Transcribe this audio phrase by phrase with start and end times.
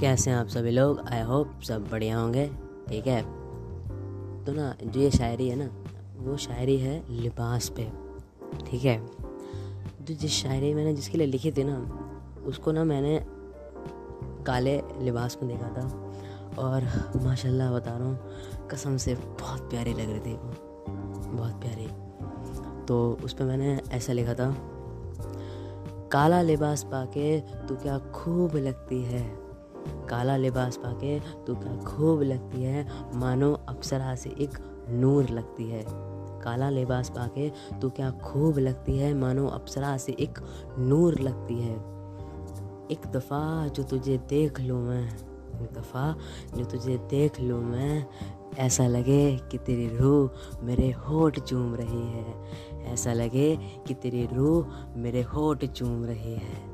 [0.00, 1.00] कैसे हैं आप सभी लोग?
[1.08, 2.50] आई होप सब बढ़िया होंगे,
[2.88, 3.22] ठीक है?
[4.44, 5.70] तो ना, जो ये शायरी है ना,
[6.16, 7.84] वो शायरी है लिबास पे,
[8.70, 9.06] ठीक है?
[10.02, 11.76] जो जिस शायरी मैंने जिसके लिए लिखी थी ना,
[12.46, 13.26] उसको ना मैंने
[14.46, 15.86] काले लिबास में देखा था।
[16.58, 16.84] और
[17.22, 20.54] माशाल्लाह बता रहा हूँ, कसम से बहुत प्यारी लग रही थी वो,
[21.36, 21.88] बहुत प्यारी।
[22.86, 24.54] तो उस पर मैंने ऐसा लिखा था,
[26.12, 29.49] काला लिबास पाके तू क्या खूब लगती है
[29.88, 34.50] काला लिबास पाके तू क्या खूब लगती है। मानो अप्सरा से एक
[34.88, 35.84] नूर लगती है।
[36.42, 40.38] काला लिबास पाके तू क्या खूब लगती है। मानो अप्सरा से एक
[40.78, 41.76] नूर लगती है।
[42.90, 45.08] एक दफ़ा जो तुझे देख लूँ मैं,
[45.62, 46.16] एक दफ़ा
[46.56, 48.06] जो तुझे देख लूँ मैं,
[48.58, 50.30] ऐसा लगे कि तेरी रूह
[50.62, 52.34] मेरे होठ चूम रही है।
[52.92, 54.66] ऐसा लगे कि तेरी रूह
[54.96, 56.70] मेरे होठ चूम रही है।